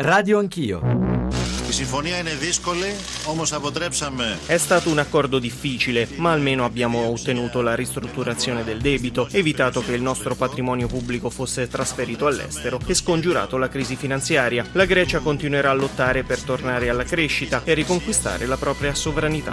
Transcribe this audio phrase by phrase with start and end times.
[0.00, 1.17] Radio Anch'io
[1.77, 4.37] Η συμφωνία είναι δύσκολη, όμως αποτρέψαμε.
[4.47, 9.93] È stato un accordo difficile, ma almeno abbiamo ottenuto la ristrutturazione del debito, evitato che
[9.93, 14.65] il nostro patrimonio pubblico fosse trasferito all'estero e scongiurato la crisi finanziaria.
[14.73, 19.51] La Grecia continuerà a lottare per tornare alla crescita e riconquistare la propria sovranità.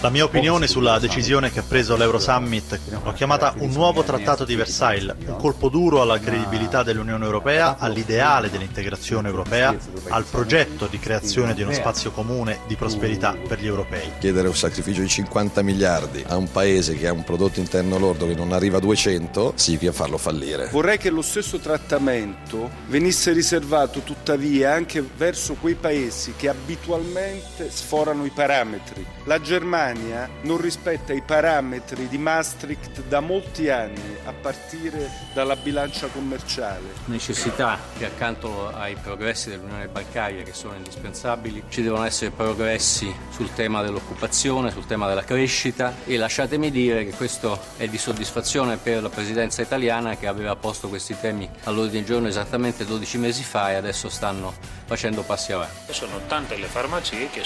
[0.00, 4.44] La mia opinione sulla decisione che ha preso l'Euro Summit l'ho chiamata un nuovo trattato
[4.44, 9.76] di Versailles, un colpo duro alla credibilità dell'Unione Europea, all'ideale dell'integrazione europea
[10.09, 14.11] al progetto di creazione di uno spazio comune di prosperità per gli europei.
[14.19, 18.27] Chiedere un sacrificio di 50 miliardi a un paese che ha un prodotto interno lordo
[18.27, 20.69] che non arriva a 200 significa farlo fallire.
[20.71, 28.25] Vorrei che lo stesso trattamento venisse riservato tuttavia anche verso quei paesi che abitualmente sforano
[28.25, 29.05] i parametri.
[29.25, 36.07] La Germania non rispetta i parametri di Maastricht da molti anni, a partire dalla bilancia
[36.07, 36.93] commerciale.
[37.05, 43.13] Necessità che accanto ai progressi del dell'unione bancaria che sono indispensabili, ci devono essere progressi
[43.31, 48.77] sul tema dell'occupazione, sul tema della crescita e lasciatemi dire che questo è di soddisfazione
[48.77, 53.43] per la presidenza italiana che aveva posto questi temi all'ordine del giorno esattamente 12 mesi
[53.43, 54.53] fa e adesso stanno
[54.85, 55.93] facendo passi avanti.
[55.93, 57.41] Sono tante le farmacie che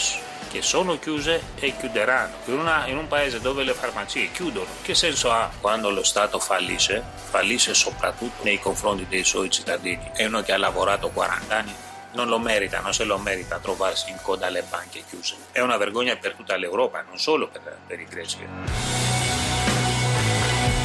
[0.50, 2.36] che sono chiuse e chiuderanno.
[2.46, 6.40] In, una, in, un paese dove le farmacie chiudono, che senso ha quando lo Stato
[6.40, 7.04] fallisce?
[7.30, 10.10] Fallisce soprattutto nei confronti dei suoi cittadini.
[10.14, 11.74] È uno che ha lavorato 40 anni
[12.18, 15.36] non lo merita, non se lo merita trovarsi in coda alle banche chiuse.
[15.52, 18.40] È una vergogna per tutta l'Europa, non solo per, per i greci.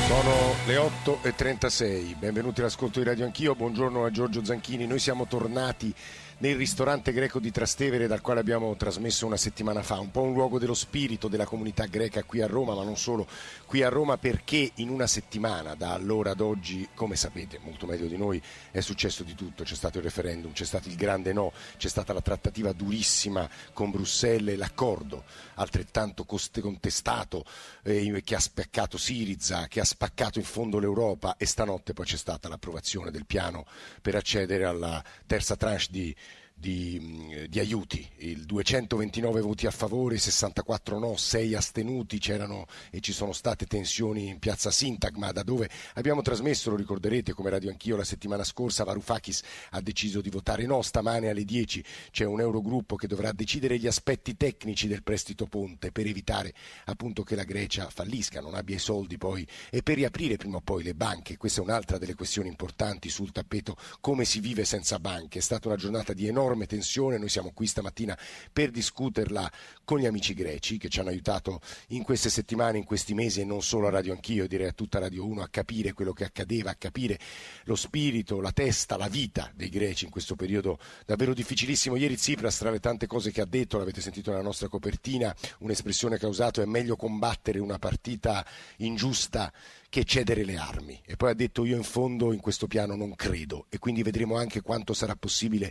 [0.09, 5.95] Sono le 8.36, benvenuti all'ascolto di Radio Anch'io, buongiorno a Giorgio Zanchini, noi siamo tornati
[6.43, 10.33] nel ristorante greco di Trastevere dal quale abbiamo trasmesso una settimana fa, un po' un
[10.33, 13.29] luogo dello spirito della comunità greca qui a Roma, ma non solo
[13.65, 18.09] qui a Roma perché in una settimana da allora ad oggi, come sapete molto meglio
[18.09, 21.53] di noi, è successo di tutto, c'è stato il referendum, c'è stato il grande no,
[21.77, 25.23] c'è stata la trattativa durissima con Bruxelles, l'accordo
[25.55, 27.45] altrettanto contestato
[27.85, 32.17] eh, che ha spaccato Siriza, che ha spaccato in fondo l'Europa e stanotte poi c'è
[32.17, 33.65] stata l'approvazione del piano
[34.01, 36.15] per accedere alla terza tranche di
[36.63, 43.13] di, di, aiuti, il 229 voti a favore, 64 no, 6 astenuti, c'erano e ci
[43.13, 47.97] sono state tensioni in piazza Sintagma, da dove abbiamo trasmesso, lo ricorderete come radio anch'io
[47.97, 52.95] la settimana scorsa, Varoufakis ha deciso di votare no, stamane alle 10 c'è un Eurogruppo
[52.95, 57.89] che dovrà decidere gli aspetti tecnici del prestito ponte per evitare appunto che la Grecia
[57.91, 61.61] fallisca, non abbia i soldi poi e per riaprire prima o poi le banche, questa
[61.61, 65.77] è un'altra delle questioni importanti sul tappeto, come si vive senza banche, è stata una
[65.77, 67.19] giornata di enorme enorme tensione.
[67.19, 68.17] Noi siamo qui stamattina
[68.53, 69.51] per discuterla
[69.85, 73.45] con gli amici greci che ci hanno aiutato in queste settimane, in questi mesi e
[73.45, 76.71] non solo a Radio Anch'io, direi a tutta Radio 1 a capire quello che accadeva,
[76.71, 77.19] a capire
[77.65, 81.97] lo spirito, la testa, la vita dei greci in questo periodo davvero difficilissimo.
[81.97, 86.19] Ieri Tsipras, tra le tante cose che ha detto, l'avete sentito nella nostra copertina, un'espressione
[86.19, 88.45] che ha usato è meglio combattere una partita
[88.77, 89.53] ingiusta
[89.93, 90.99] che cedere le armi.
[91.05, 94.39] E poi ha detto io in fondo in questo piano non credo e quindi vedremo
[94.39, 95.71] anche quanto sarà possibile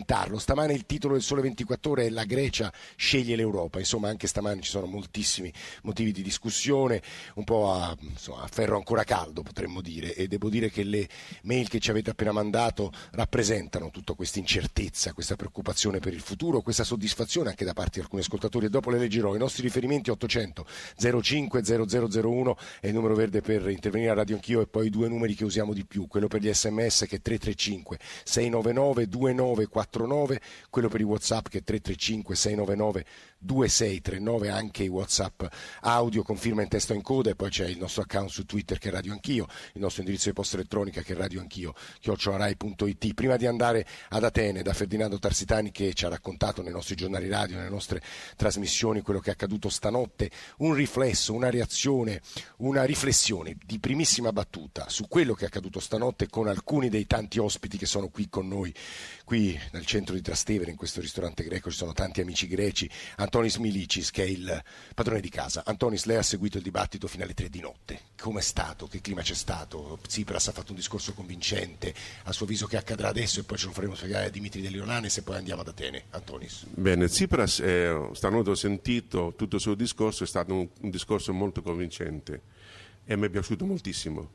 [0.00, 0.38] implementarlo.
[0.38, 3.78] Stamane il titolo del Sole 24 ore è La Grecia sceglie l'Europa.
[3.78, 5.52] Insomma anche stamane ci sono moltissimi
[5.82, 7.02] motivi di discussione,
[7.34, 11.08] un po' a, insomma, a ferro ancora caldo potremmo dire e devo dire che le
[11.42, 16.60] mail che ci avete appena mandato rappresentano tutta questa incertezza, questa preoccupazione per il futuro,
[16.60, 19.34] questa soddisfazione anche da parte di alcuni ascoltatori e dopo le leggerò.
[19.34, 20.66] I nostri riferimenti 800
[21.20, 25.08] 05 0001 è il numero verde per intervenire a Radio Anch'io e poi i due
[25.08, 29.08] numeri che usiamo di più, quello per gli sms che è 335 699
[29.88, 33.04] 2949, quello per i whatsapp che è 335 699
[33.40, 35.42] 2639, anche i whatsapp
[35.80, 38.78] audio con firma in testo in coda e poi c'è il nostro account su Twitter
[38.78, 43.14] che è Radio Anch'io, il nostro indirizzo di posta elettronica che è Radio Anch'io, chiocciolarai.it.
[43.14, 47.28] Prima di andare ad Atene da Ferdinando Tarsitani che ci ha raccontato nei nostri giornali
[47.28, 48.02] radio, nelle nostre
[48.36, 52.20] trasmissioni quello che è accaduto stanotte, un riflesso, una reazione,
[52.58, 57.38] una riflessione di primissima battuta su quello che è accaduto stanotte con alcuni dei tanti
[57.38, 58.74] ospiti che sono qui con noi,
[59.24, 62.90] qui nel centro di Trastevere, in questo ristorante greco, ci sono tanti amici greci.
[63.30, 64.62] Antonis Milicis, che è il
[64.92, 65.62] padrone di casa.
[65.64, 68.00] Antonis, lei ha seguito il dibattito fino alle tre di notte.
[68.20, 68.88] Com'è stato?
[68.88, 70.00] Che clima c'è stato?
[70.04, 71.94] Tsipras ha fatto un discorso convincente,
[72.24, 75.18] a suo avviso che accadrà adesso e poi ce lo faremo spiegare a Dimitri Delionanes
[75.18, 76.06] e poi andiamo ad Atene.
[76.10, 76.64] Antonis.
[76.70, 81.32] Bene, Tsipras, eh, stanotte ho sentito tutto il suo discorso, è stato un, un discorso
[81.32, 82.42] molto convincente
[83.04, 84.30] e mi è piaciuto moltissimo.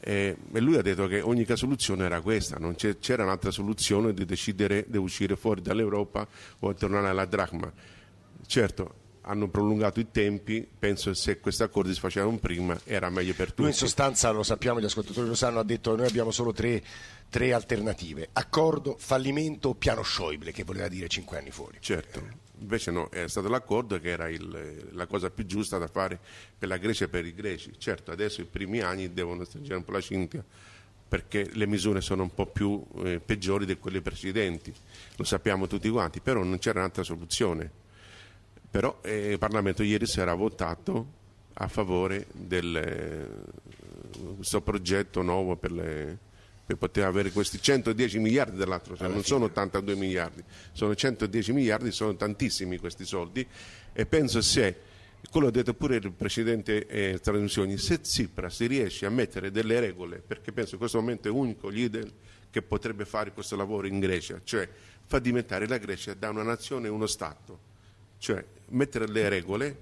[0.00, 4.86] E, lui ha detto che l'unica soluzione era questa, non c'era un'altra soluzione di decidere
[4.88, 6.26] di uscire fuori dall'Europa
[6.58, 7.72] o tornare alla dracma.
[8.46, 13.34] Certo, hanno prolungato i tempi, penso che se questi accordi si facevano prima era meglio
[13.34, 13.62] per tutti.
[13.62, 16.52] Lui in sostanza, lo sappiamo, gli ascoltatori lo sanno, ha detto che noi abbiamo solo
[16.52, 16.82] tre
[17.34, 21.78] tre alternative, accordo, fallimento o piano Schäuble che voleva dire cinque anni fuori.
[21.80, 22.22] Certo,
[22.60, 26.20] invece no, è stato l'accordo che era il, la cosa più giusta da fare
[26.56, 27.72] per la Grecia e per i greci.
[27.76, 30.44] Certo, adesso i primi anni devono stringere un po' la cinghia
[31.08, 34.72] perché le misure sono un po' più eh, peggiori di quelle precedenti,
[35.16, 37.82] lo sappiamo tutti quanti, però non c'era un'altra soluzione.
[38.74, 41.06] Però eh, il Parlamento ieri sera ha votato
[41.52, 42.58] a favore di
[44.34, 46.18] questo progetto nuovo per, le,
[46.66, 50.42] per, poter avere questi 110 miliardi dall'altro, cioè non sono 82 miliardi,
[50.72, 53.46] sono 110 miliardi, sono tantissimi questi soldi.
[53.92, 54.76] E penso se,
[55.30, 60.18] quello ha detto pure il precedente eh, trasmissioni, se Tsipras riesce a mettere delle regole,
[60.18, 62.10] perché penso che in questo momento è l'unico leader
[62.50, 64.68] che potrebbe fare questo lavoro in Grecia, cioè
[65.06, 67.70] fa diventare la Grecia da una nazione uno Stato,
[68.24, 69.76] cioè mettere le regole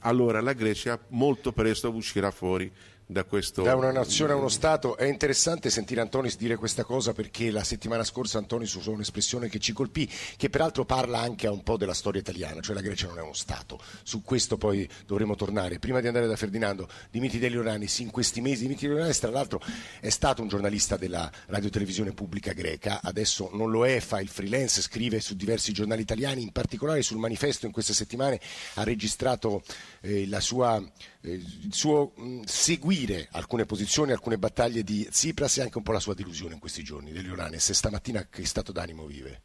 [0.00, 2.72] allora la Grecia molto presto uscirà fuori
[3.12, 3.62] da questo...
[3.62, 4.96] Da una nazione a uno Stato.
[4.96, 9.58] È interessante sentire Antonis dire questa cosa perché la settimana scorsa Antonis usò un'espressione che
[9.58, 13.18] ci colpì, che peraltro parla anche un po' della storia italiana, cioè la Grecia non
[13.18, 13.78] è uno Stato.
[14.02, 15.78] Su questo poi dovremo tornare.
[15.78, 19.60] Prima di andare da Ferdinando, Dimitri Delionanis, in questi mesi, Dimitri Delionanis tra l'altro
[20.00, 24.80] è stato un giornalista della radiotelevisione pubblica greca, adesso non lo è, fa il freelance,
[24.80, 28.40] scrive su diversi giornali italiani, in particolare sul manifesto in queste settimane
[28.74, 29.62] ha registrato
[30.00, 30.82] eh, sua,
[31.20, 33.01] eh, il suo mh, seguire
[33.32, 36.82] alcune posizioni, alcune battaglie di Tsipras e anche un po' la sua delusione in questi
[36.82, 37.12] giorni.
[37.12, 39.42] Delionanes, stamattina che stato d'animo vive?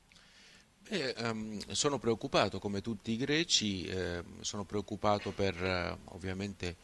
[0.89, 6.75] Beh, um, sono preoccupato come tutti i greci, eh, sono preoccupato per uh, ovviamente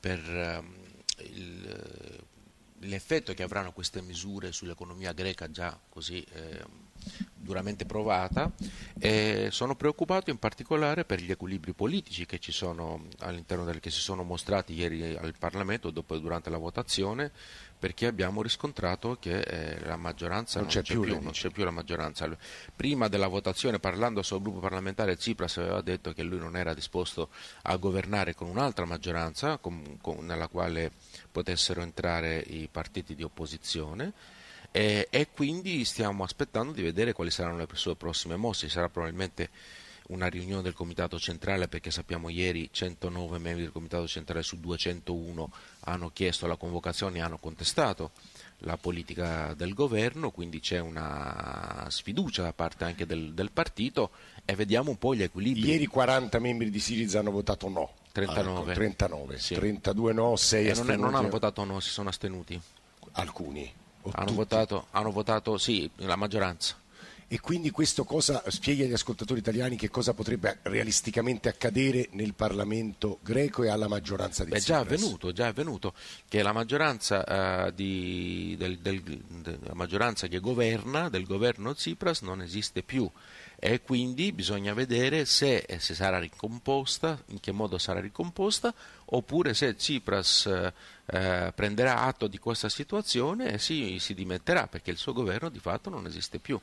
[0.00, 2.24] per uh, il,
[2.80, 6.64] l'effetto che avranno queste misure sull'economia greca già così eh,
[7.34, 8.50] duramente provata
[8.98, 13.90] e sono preoccupato in particolare per gli equilibri politici che ci sono all'interno del che
[13.90, 17.30] si sono mostrati ieri al Parlamento dopo durante la votazione
[17.84, 21.64] perché abbiamo riscontrato che eh, la maggioranza non, non, c'è, c'è, più, non c'è, più,
[21.64, 22.26] la maggioranza.
[22.74, 27.28] Prima della votazione, parlando sul gruppo parlamentare, Tsipras aveva detto che lui non era disposto
[27.62, 30.92] a governare con un'altra maggioranza con, con, nella quale
[31.30, 34.12] potessero entrare i partiti di opposizione
[34.76, 38.66] e, e, quindi stiamo aspettando di vedere quali saranno le sue prossime mosse.
[38.66, 39.50] Ci sarà probabilmente
[40.08, 45.52] una riunione del Comitato Centrale perché sappiamo ieri 109 membri del Comitato Centrale su 201
[45.82, 48.10] hanno chiesto la convocazione e hanno contestato
[48.58, 54.10] la politica del governo, quindi c'è una sfiducia da parte anche del, del partito
[54.44, 55.68] e vediamo un po' gli equilibri.
[55.68, 57.92] Ieri 40 membri di Siriza hanno votato no.
[58.10, 58.72] 39.
[58.72, 59.38] Ah, 39.
[59.38, 59.54] Sì.
[59.54, 60.96] 32 no, 6 astenuti.
[60.96, 62.60] Non, non hanno votato no, si sono astenuti.
[63.12, 63.82] Alcuni.
[64.12, 66.76] Hanno votato, hanno votato, sì, la maggioranza.
[67.26, 73.18] E quindi questo cosa spiega agli ascoltatori italiani che cosa potrebbe realisticamente accadere nel Parlamento
[73.22, 75.94] greco e alla maggioranza di Beh, già avvenuto, già avvenuto
[76.28, 82.20] che la maggioranza, uh, di, del, del, de, la maggioranza che governa, del governo Tsipras,
[82.20, 83.10] non esiste più.
[83.56, 88.74] E quindi bisogna vedere se, se, sarà ricomposta, in che modo sarà ricomposta,
[89.14, 90.72] oppure se Tsipras eh,
[91.06, 95.58] eh, prenderà atto di questa situazione e si, si dimetterà, perché il suo governo di
[95.58, 96.58] fatto non esiste più.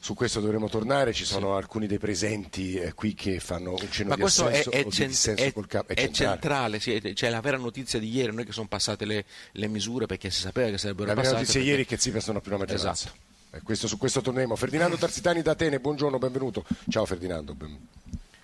[0.00, 1.56] Su questo dovremo tornare, ci sono sì.
[1.56, 5.34] alcuni dei presenti eh, qui che fanno un cenno Ma di assenso è, è, cent-
[5.34, 5.92] è, col capo.
[5.92, 9.24] È, centrale, sì, c'è la vera notizia di ieri, non è che sono passate le,
[9.52, 11.32] le misure perché si sapeva che sarebbero la passate.
[11.32, 11.70] La notizia perché...
[11.70, 12.90] ieri è che Tsipras non ha più la maggioranza.
[12.92, 13.26] Esatto.
[13.50, 14.54] Eh, questo, su questo torneremo.
[14.54, 16.64] Ferdinando Tarzitani da Atene, buongiorno, benvenuto.
[16.88, 17.56] Ciao Ferdinando.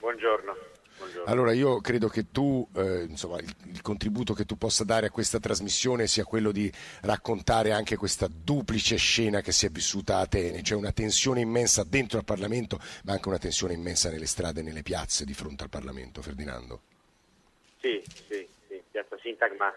[0.00, 0.43] Buongiorno.
[1.26, 5.10] Allora io credo che tu, eh, insomma, il, il, contributo che tu possa dare a
[5.10, 6.70] questa trasmissione sia quello di
[7.02, 11.84] raccontare anche questa duplice scena che si è vissuta a Atene, cioè una tensione immensa
[11.84, 15.62] dentro al Parlamento, ma anche una tensione immensa nelle strade e nelle piazze di fronte
[15.62, 16.20] al Parlamento.
[16.20, 16.80] Ferdinando.
[17.80, 19.72] Sì, sì, sì, piazza Sintagma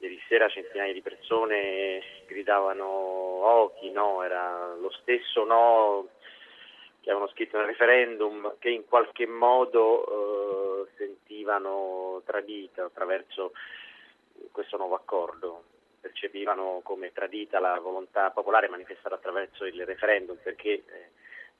[0.00, 6.08] ieri sera centinaia di persone gridavano Ochi, no, era lo stesso no
[7.00, 13.52] che avevano scritto nel referendum che in qualche modo eh, sentivano tradita attraverso
[14.52, 15.64] questo nuovo accordo,
[16.00, 21.10] percepivano come tradita la volontà popolare manifestata attraverso il referendum perché eh,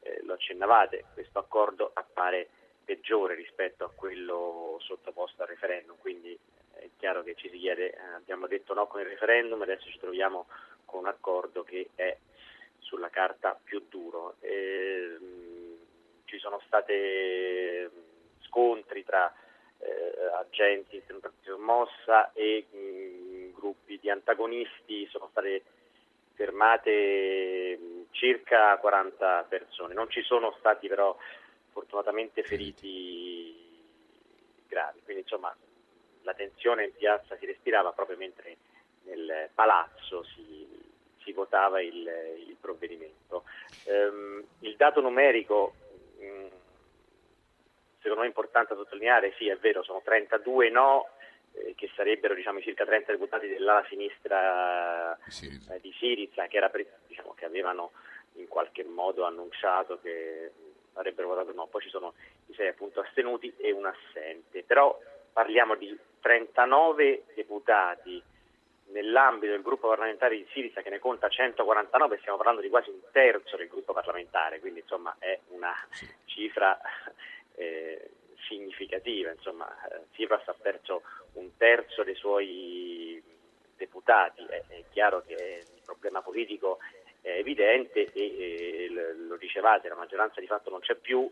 [0.00, 2.48] eh, lo accennavate, questo accordo appare
[2.84, 6.36] peggiore rispetto a quello sottoposto al referendum, quindi
[6.72, 9.98] è chiaro che ci si chiede, eh, abbiamo detto no con il referendum, adesso ci
[9.98, 10.46] troviamo
[10.86, 12.16] con un accordo che è
[12.80, 14.36] sulla carta più duro.
[14.40, 15.74] E, mm,
[16.24, 16.92] ci sono stati
[18.40, 19.32] scontri tra
[19.78, 25.62] eh, agenti in sommossa e mh, mm, gruppi di antagonisti, sono state
[26.34, 31.16] fermate mh, mm, circa 40 persone, non ci sono stati però
[31.72, 33.68] fortunatamente feriti
[34.66, 35.54] gravi, quindi insomma
[36.22, 38.56] la tensione in piazza si respirava proprio mentre
[39.04, 40.66] nel palazzo si,
[41.22, 42.08] si votava il,
[42.46, 43.44] il provvedimento.
[43.84, 45.74] Um, il dato numerico
[46.18, 46.50] um,
[48.00, 51.08] secondo me è importante sottolineare, sì è vero, sono 32 no,
[51.52, 55.16] eh, che sarebbero diciamo, i circa 30 deputati dell'ala sinistra.
[55.16, 56.70] Eh, di Siriza, che, era,
[57.06, 57.92] diciamo, che, avevano
[58.34, 60.50] in qualche modo annunciato che
[60.94, 62.14] avrebbero votato no, poi ci sono
[62.46, 64.98] i sei appunto astenuti e un assente, però
[65.32, 68.22] parliamo di 39 deputati
[68.92, 73.00] nell'ambito del gruppo parlamentare di Siriza che ne conta 149, stiamo parlando di quasi un
[73.12, 75.74] terzo del gruppo parlamentare, quindi insomma è una
[76.26, 76.78] cifra
[77.54, 78.10] eh,
[78.48, 81.02] significativa, insomma eh, Tsipras ha perso
[81.34, 83.22] un terzo dei suoi
[83.76, 86.78] deputati, è, è chiaro che il problema politico
[87.22, 91.30] è evidente e, e lo dicevate, la maggioranza di fatto non c'è più.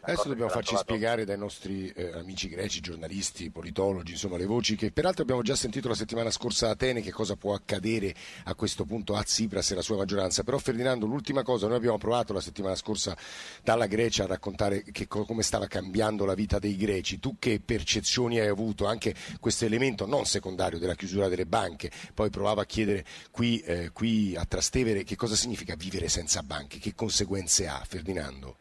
[0.00, 4.90] Adesso dobbiamo farci spiegare dai nostri eh, amici greci, giornalisti, politologi, insomma le voci che
[4.90, 8.14] peraltro abbiamo già sentito la settimana scorsa a Atene che cosa può accadere
[8.44, 10.42] a questo punto a Tsipras e la sua maggioranza.
[10.42, 13.16] Però Ferdinando, l'ultima cosa, noi abbiamo provato la settimana scorsa
[13.62, 17.20] dalla Grecia a raccontare che, come stava cambiando la vita dei greci.
[17.20, 21.90] Tu che percezioni hai avuto anche questo elemento non secondario della chiusura delle banche?
[22.12, 26.78] Poi provavo a chiedere qui, eh, qui a Trastevere che cosa significa vivere senza banche,
[26.78, 28.56] che conseguenze ha Ferdinando?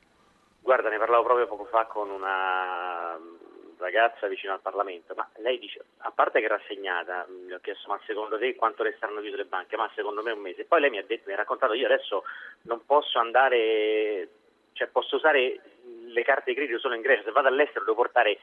[1.11, 3.19] Parlavo proprio poco fa con una
[3.79, 7.99] ragazza vicino al Parlamento, ma lei dice, a parte che rassegnata, mi ho chiesto ma
[8.05, 9.75] secondo te quanto resteranno chiuse le banche?
[9.75, 10.63] Ma secondo me un mese.
[10.63, 12.23] Poi lei mi ha detto, mi ha raccontato, io adesso
[12.61, 14.29] non posso andare,
[14.71, 15.59] cioè posso usare
[16.05, 18.39] le carte di credito solo in Grecia, se vado all'estero devo portare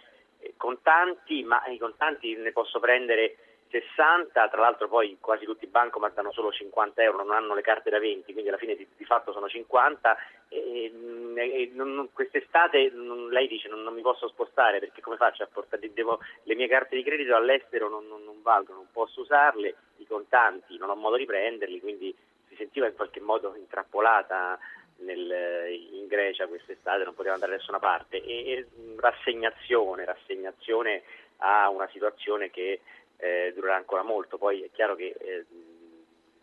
[0.58, 3.37] contanti, ma i contanti ne posso prendere
[3.70, 7.60] 60, tra l'altro poi quasi tutti i bancomat danno solo 50 euro, non hanno le
[7.60, 10.16] carte da 20, quindi alla fine di, di fatto sono 50
[10.48, 10.92] e,
[11.34, 15.48] e non, quest'estate non, lei dice non, non, mi posso spostare perché come faccio a
[15.52, 20.06] portare, devo, le mie carte di credito all'estero non, non, valgono, non posso usarle, i
[20.06, 22.14] contanti non ho modo di prenderli, quindi
[22.48, 24.58] si sentiva in qualche modo intrappolata
[24.98, 28.22] nel, in Grecia quest'estate, non poteva andare da nessuna parte.
[28.22, 31.02] E, e rassegnazione, rassegnazione
[31.38, 32.80] a una situazione che
[33.18, 34.38] eh, durerà ancora molto.
[34.38, 35.44] Poi è chiaro che eh,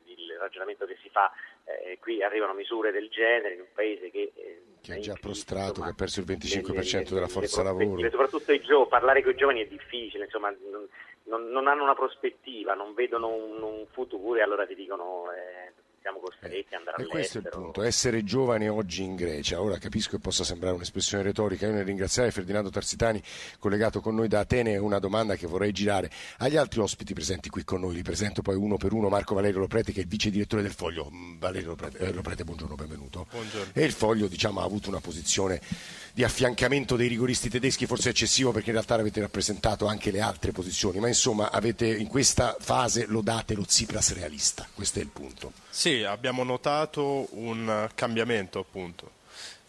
[0.05, 1.32] il ragionamento che si fa
[1.65, 5.70] eh, qui arrivano misure del genere in un paese che, eh, che è già prostrato,
[5.70, 8.10] insomma, che ha perso il 25% le, della forza lavoro.
[8.10, 10.88] Soprattutto i giovani, parlare con i giovani è difficile, insomma, non,
[11.24, 15.74] non, non hanno una prospettiva, non vedono un, un, futuro e allora ti dicono eh,
[16.05, 17.07] siamo costretti ad andare all'estero.
[17.07, 19.59] E questo è il punto, essere giovani oggi in Grecia.
[19.59, 23.19] Ora capisco che possa sembrare un'espressione retorica, io nel ringraziare Ferdinando Tarsitani
[23.57, 27.50] collegato con noi da Atene è una domanda che vorrei girare agli altri ospiti presenti
[27.50, 27.95] qui con noi.
[27.95, 30.74] Li presento poi uno per uno, Marco Valerio Loprete che è il vice direttore del
[30.74, 31.09] Foglio.
[31.12, 33.25] Mm, Valerio Loprete, eh, Loprete buongiorno, benvenuto.
[33.31, 33.71] Buongiorno.
[33.74, 35.59] E il Foglio diciamo, ha avuto una posizione
[36.13, 40.51] di affiancamento dei rigoristi tedeschi, forse eccessivo perché in realtà avete rappresentato anche le altre
[40.51, 45.51] posizioni, ma insomma avete in questa fase lodate lo Tsipras realista, questo è il punto.
[45.69, 49.12] Sì, abbiamo notato un cambiamento appunto.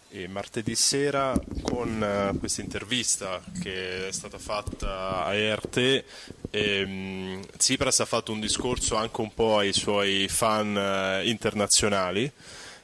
[0.08, 2.00] E martedì sera con
[2.32, 6.04] uh, questa intervista che è stata fatta a ERT
[6.50, 12.30] ehm, Tsipras ha fatto un discorso anche un po' ai suoi fan uh, internazionali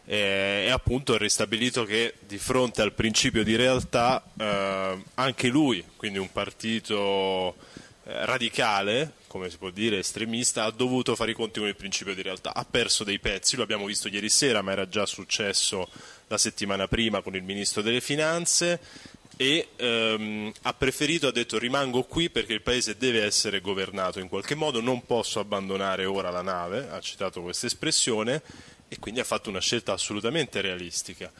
[0.04, 5.82] e, e appunto ha ristabilito che di fronte al principio di realtà uh, anche lui,
[5.96, 7.54] quindi un partito
[8.04, 12.20] radicale, come si può dire, estremista, ha dovuto fare i conti con il principio di
[12.20, 12.54] realtà.
[12.54, 15.88] Ha perso dei pezzi, lo abbiamo visto ieri sera, ma era già successo
[16.26, 18.78] la settimana prima con il Ministro delle Finanze
[19.38, 24.28] e ehm, ha preferito, ha detto rimango qui perché il Paese deve essere governato in
[24.28, 28.42] qualche modo, non posso abbandonare ora la nave, ha citato questa espressione
[28.86, 31.32] e quindi ha fatto una scelta assolutamente realistica.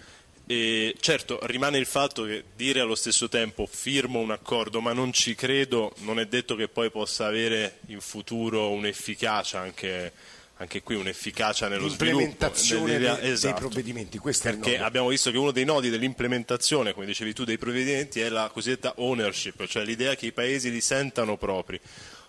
[0.47, 5.13] E certo, rimane il fatto che dire allo stesso tempo firmo un accordo ma non
[5.13, 10.13] ci credo, non è detto che poi possa avere in futuro un'efficacia anche,
[10.57, 12.51] anche qui un'efficacia nello sviluppo
[12.85, 13.47] dei, esatto.
[13.47, 14.19] dei provvedimenti.
[14.19, 18.29] Questo Perché abbiamo visto che uno dei nodi dell'implementazione, come dicevi tu, dei provvedimenti è
[18.29, 21.81] la cosiddetta ownership, cioè l'idea che i paesi li sentano propri.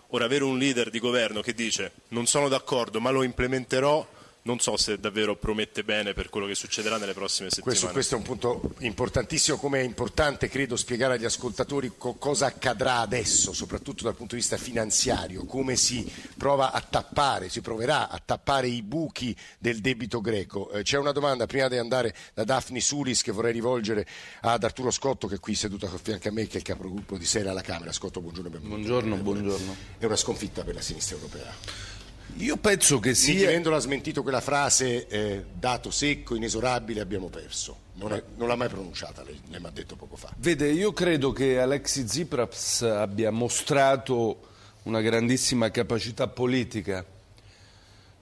[0.10, 4.08] Ora avere un leader di governo che dice non sono d'accordo ma lo implementerò
[4.44, 7.78] non so se davvero promette bene per quello che succederà nelle prossime settimane.
[7.78, 12.48] Questo, questo è un punto importantissimo, come è importante credo spiegare agli ascoltatori co- cosa
[12.48, 18.10] accadrà adesso, soprattutto dal punto di vista finanziario, come si prova a tappare, si proverà
[18.10, 20.72] a tappare i buchi del debito greco.
[20.72, 24.06] Eh, c'è una domanda prima di andare da Daphne Sulis che vorrei rivolgere
[24.42, 27.18] ad Arturo Scotto che è qui seduto a fianco a me, che è il capogruppo
[27.18, 27.94] di Sera alla Camera.
[27.94, 28.60] Scotto, buongiorno.
[28.60, 29.76] Buongiorno, buongiorno.
[29.98, 32.03] È una sconfitta per la sinistra europea.
[32.38, 33.34] Io penso che sia...
[33.34, 37.78] Nichi Vendola ha smentito quella frase, eh, dato secco, inesorabile, abbiamo perso.
[37.96, 40.34] Non, è, non l'ha mai pronunciata, lei, lei mi ha detto poco fa.
[40.38, 44.50] Vede, io credo che Alexi Tsipras abbia mostrato
[44.84, 47.06] una grandissima capacità politica.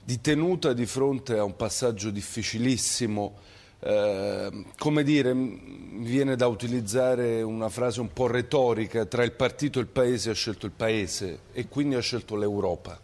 [0.03, 3.37] di tenuta di fronte a un passaggio difficilissimo.
[3.79, 9.79] Eh, come dire, mi viene da utilizzare una frase un po' retorica, tra il partito
[9.79, 12.99] e il paese ha scelto il paese e quindi ha scelto l'Europa.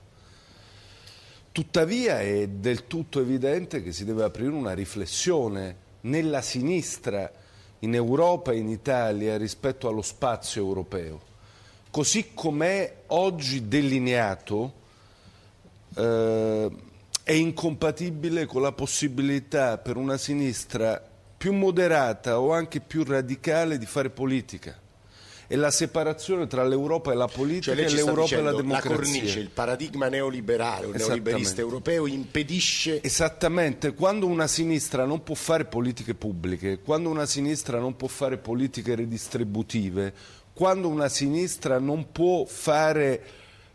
[1.57, 7.31] Tuttavia è del tutto evidente che si deve aprire una riflessione nella sinistra
[7.79, 11.19] in Europa e in Italia rispetto allo spazio europeo.
[11.89, 14.73] Così com'è oggi delineato,
[15.95, 16.71] eh,
[17.23, 21.03] è incompatibile con la possibilità per una sinistra
[21.35, 24.79] più moderata o anche più radicale di fare politica
[25.47, 28.57] è la separazione tra l'Europa e la politica Cioè e l'Europa e la dicendo, la
[28.57, 28.95] democrazia.
[28.95, 31.07] cornice, il paradigma neoliberale, o Esattamente.
[31.07, 37.79] neoliberista europeo impedisce Esattamente, quando una sinistra non può fare politiche pubbliche, quando una sinistra
[37.79, 40.13] non può fare politiche redistributive,
[40.53, 43.23] quando una sinistra non può fare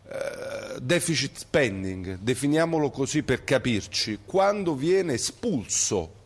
[0.05, 6.21] eh, deficit spending, definiamolo così per capirci, quando viene espulso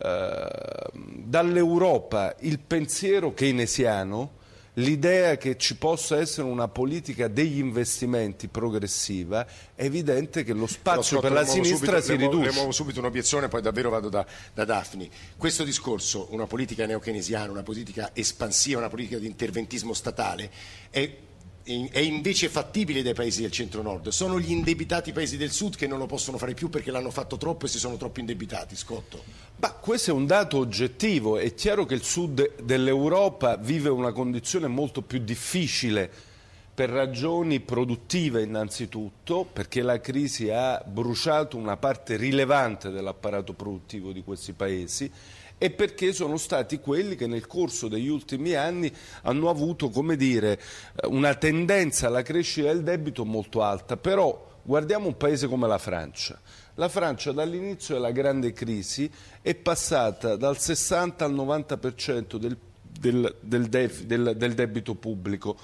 [0.00, 0.46] eh,
[0.94, 4.36] dall'Europa il pensiero keynesiano,
[4.78, 10.72] l'idea che ci possa essere una politica degli investimenti progressiva, è evidente che lo Però,
[10.72, 12.48] spazio Scott, per la sinistra subito- si riduce.
[12.50, 15.08] Le muovo subito un'obiezione, poi davvero vado da, da Daphne.
[15.36, 20.50] Questo discorso, una politica neokeynesiana, una politica espansiva, una politica di interventismo statale,
[20.90, 21.16] è,
[21.90, 24.08] è invece fattibile dai paesi del centro-nord.
[24.08, 27.36] Sono gli indebitati paesi del sud che non lo possono fare più perché l'hanno fatto
[27.36, 28.74] troppo e si sono troppo indebitati.
[28.74, 29.22] Scotto.
[29.56, 34.66] Ma questo è un dato oggettivo, è chiaro che il sud dell'Europa vive una condizione
[34.66, 36.10] molto più difficile
[36.72, 44.22] per ragioni produttive innanzitutto, perché la crisi ha bruciato una parte rilevante dell'apparato produttivo di
[44.22, 45.10] questi paesi
[45.58, 48.90] e perché sono stati quelli che nel corso degli ultimi anni
[49.22, 50.52] hanno avuto, come dire,
[50.94, 53.96] eh, una tendenza alla crescita del debito molto alta.
[53.96, 56.40] Però guardiamo un paese come la Francia.
[56.74, 59.10] La Francia dall'inizio della grande crisi
[59.42, 65.56] è passata dal 60 al 90% del, del, del def- del- debito pubblico.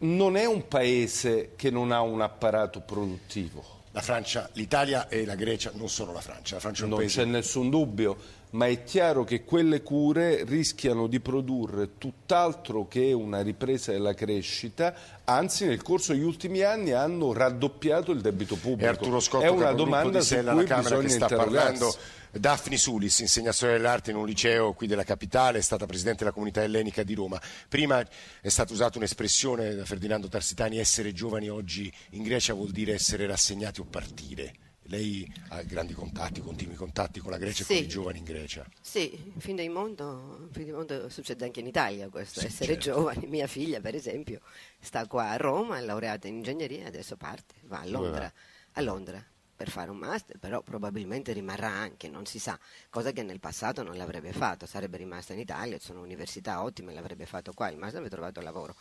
[0.00, 3.64] Non è un paese che non ha un apparato produttivo.
[3.92, 6.56] La Francia, l'Italia e la Grecia non sono la Francia.
[6.56, 8.16] La Francia è un Non c'è nessun dubbio,
[8.54, 14.94] ma è chiaro che quelle cure rischiano di produrre tutt'altro che una ripresa della crescita,
[15.24, 19.20] anzi nel corso degli ultimi anni hanno raddoppiato il debito pubblico.
[19.20, 21.96] Scotto, è una domanda di su Sella cui alla Camera che bisogna sta parlando.
[22.30, 26.32] Daphne Sulis, insegna storia dell'arte in un liceo qui della capitale, è stata presidente della
[26.32, 27.40] comunità ellenica di Roma.
[27.68, 28.04] Prima
[28.40, 33.26] è stata usata un'espressione da Ferdinando Tarsitani, essere giovani oggi in Grecia vuol dire essere
[33.26, 34.63] rassegnati o partire.
[34.88, 37.74] Lei ha grandi contatti, continui contatti con la Grecia e Sì.
[37.74, 38.66] con i giovani in Grecia.
[38.80, 42.46] Sì, in fin dei mondo, in fin dei mondo succede anche in Italia questo, Sì,
[42.46, 42.90] essere certo.
[42.90, 43.26] giovani.
[43.26, 44.40] Mia figlia, per esempio,
[44.78, 48.00] sta qua a Roma, è laureata in ingegneria e adesso parte, va a Dove va?
[48.00, 48.32] Londra,
[48.72, 52.58] a Londra per fare un master, però probabilmente rimarrà anche, non si sa,
[52.90, 57.24] cosa che nel passato non l'avrebbe fatto, sarebbe rimasta in Italia, sono università ottime, l'avrebbe
[57.24, 58.74] fatto qua, il master avrebbe trovato lavoro.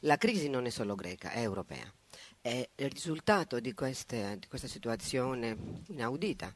[0.00, 1.92] La crisi non è solo greca, è europea.
[2.44, 5.56] È il risultato di, queste- di questa situazione
[5.90, 6.52] inaudita.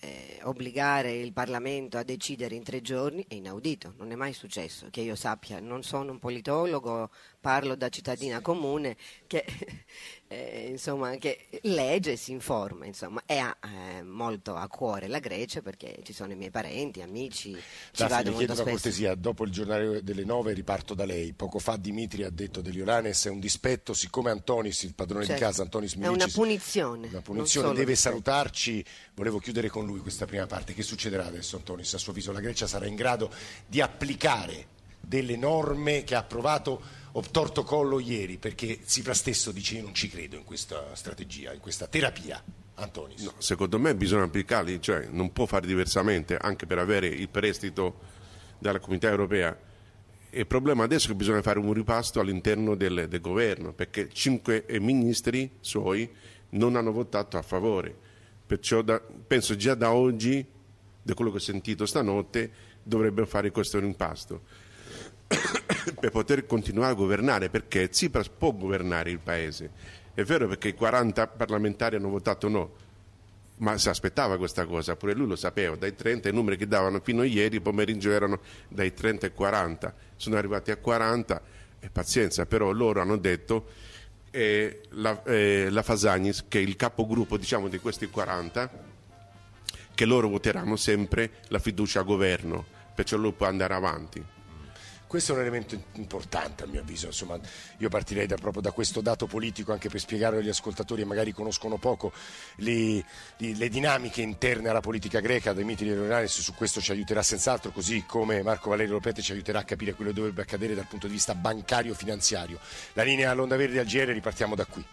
[0.00, 4.88] Eh, obbligare il Parlamento a decidere in tre giorni è inaudito, non è mai successo,
[4.90, 9.44] che io sappia, non sono un politologo, parlo da cittadina comune che,
[10.28, 15.18] eh, insomma, che legge e si informa insomma, e ha eh, molto a cuore la
[15.18, 17.62] Grecia perché ci sono i miei parenti, amici, ci
[18.02, 18.70] Daphne, vado molto spesso.
[18.70, 21.32] cortesia, dopo il giornale delle nove riparto da lei.
[21.32, 25.40] Poco fa Dimitri ha detto dell'Ioranes è un dispetto, siccome Antonis, il padrone Certo.
[25.40, 27.08] di casa, Antonis È una Milicis, punizione.
[27.08, 28.84] una punizione, deve salutarci.
[29.14, 30.74] Volevo chiudere con lui questa prima parte.
[30.74, 31.94] Che succederà adesso, Antonis?
[31.94, 33.30] A suo avviso la Grecia sarà in grado
[33.66, 34.66] di applicare
[35.00, 40.08] delle norme che ha approvato obtorto collo ieri, perché Tsipras stesso dice io non ci
[40.08, 42.42] credo in questa strategia, in questa terapia.
[42.74, 43.22] Antonis.
[43.22, 47.98] No, secondo me bisogna applicarli, cioè non può fare diversamente anche per avere il prestito
[48.58, 49.54] dalla comunità europea.
[50.30, 54.64] Il problema adesso è che bisogna fare un ripasto all'interno del, del governo, perché cinque
[54.80, 56.08] ministri suoi
[56.50, 57.94] non hanno votato a favore.
[58.46, 60.44] Perciò da- penso già da oggi,
[61.02, 62.50] da quello che ho sentito stanotte,
[62.82, 64.68] dovrebbero fare questo rimpasto
[65.98, 69.70] per poter continuare a governare, perché Tsipras può governare il paese.
[70.12, 72.72] È vero perché i 40 parlamentari hanno votato no,
[73.56, 77.00] ma si aspettava questa cosa, pure lui lo sapeva, dai 30 i numeri che davano
[77.00, 81.42] fino a ieri pomeriggio erano dai 30 ai 40, sono arrivati a 40
[81.80, 83.68] e pazienza, però loro hanno detto
[84.30, 88.70] eh, la, eh, la Fasagnis, che è il capogruppo diciamo, di questi 40,
[89.94, 92.64] che loro voteranno sempre la fiducia al governo,
[92.94, 94.24] perciò lui può andare avanti.
[95.10, 97.36] Questo è un elemento importante a mio avviso, insomma,
[97.78, 101.32] io partirei da, proprio da questo dato politico anche per spiegare agli ascoltatori che magari
[101.32, 102.12] conoscono poco
[102.58, 103.04] le,
[103.38, 108.04] le, le dinamiche interne alla politica greca, Dimitri Leonaris su questo ci aiuterà senz'altro, così
[108.06, 111.14] come Marco Valerio Lopete ci aiuterà a capire quello che dovrebbe accadere dal punto di
[111.14, 112.60] vista bancario-finanziario.
[112.92, 114.84] La linea all'onda verde al GR ripartiamo da qui.